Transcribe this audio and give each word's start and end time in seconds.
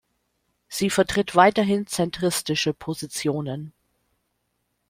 Sie 0.67 0.89
vertritt 0.89 1.35
weiterhin 1.35 1.85
zentristische 1.85 2.73
Positionen. 2.73 3.71